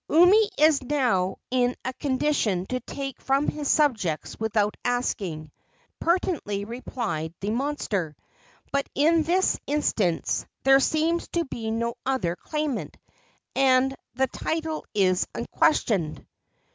"Umi 0.09 0.49
is 0.57 0.81
now 0.81 1.35
in 1.51 1.75
a 1.85 1.93
condition 1.93 2.65
to 2.65 2.79
take 2.79 3.21
from 3.21 3.47
his 3.47 3.67
subjects 3.67 4.39
without 4.39 4.75
asking," 4.83 5.51
pertinently 5.99 6.65
replied 6.65 7.35
the 7.39 7.51
monster; 7.51 8.15
"but 8.71 8.89
in 8.95 9.21
this 9.21 9.59
instance 9.67 10.43
there 10.63 10.79
seems 10.79 11.27
to 11.27 11.45
be 11.45 11.69
no 11.69 11.93
other 12.03 12.35
claimant, 12.35 12.97
and 13.55 13.95
the 14.15 14.25
title 14.25 14.85
is 14.95 15.27
unquestioned." 15.35 16.25